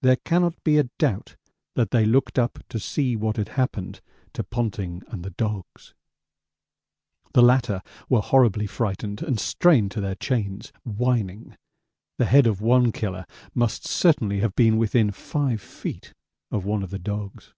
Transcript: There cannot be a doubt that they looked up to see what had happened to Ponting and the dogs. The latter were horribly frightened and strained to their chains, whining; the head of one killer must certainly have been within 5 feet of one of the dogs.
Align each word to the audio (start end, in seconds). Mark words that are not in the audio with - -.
There 0.00 0.16
cannot 0.16 0.64
be 0.64 0.78
a 0.78 0.88
doubt 0.98 1.36
that 1.74 1.90
they 1.90 2.06
looked 2.06 2.38
up 2.38 2.58
to 2.70 2.78
see 2.80 3.16
what 3.16 3.36
had 3.36 3.50
happened 3.60 4.00
to 4.32 4.42
Ponting 4.42 5.02
and 5.08 5.22
the 5.22 5.28
dogs. 5.28 5.92
The 7.34 7.42
latter 7.42 7.82
were 8.08 8.22
horribly 8.22 8.66
frightened 8.66 9.20
and 9.20 9.38
strained 9.38 9.90
to 9.90 10.00
their 10.00 10.14
chains, 10.14 10.72
whining; 10.84 11.54
the 12.16 12.24
head 12.24 12.46
of 12.46 12.62
one 12.62 12.92
killer 12.92 13.26
must 13.54 13.86
certainly 13.86 14.40
have 14.40 14.56
been 14.56 14.78
within 14.78 15.10
5 15.10 15.60
feet 15.60 16.14
of 16.50 16.64
one 16.64 16.82
of 16.82 16.88
the 16.88 16.98
dogs. 16.98 17.52